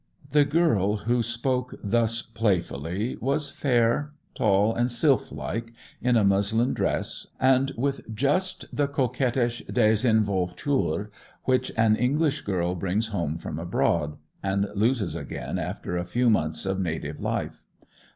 The 0.31 0.45
girl 0.45 0.97
who 0.97 1.21
spoke 1.21 1.75
thus 1.83 2.23
playfully 2.23 3.17
was 3.17 3.51
fair, 3.51 4.13
tall, 4.33 4.73
and 4.73 4.89
sylph 4.89 5.31
like, 5.31 5.73
in 6.01 6.17
a 6.17 6.23
muslin 6.23 6.73
dress, 6.73 7.27
and 7.39 7.71
with 7.77 8.01
just 8.11 8.65
the 8.75 8.87
coquettish 8.87 9.61
désinvolture 9.67 11.09
which 11.43 11.71
an 11.77 11.95
English 11.95 12.41
girl 12.41 12.73
brings 12.73 13.09
home 13.09 13.37
from 13.37 13.59
abroad, 13.59 14.17
and 14.41 14.67
loses 14.73 15.15
again 15.15 15.59
after 15.59 15.97
a 15.97 16.03
few 16.03 16.31
months 16.31 16.65
of 16.65 16.79
native 16.79 17.19
life. 17.19 17.67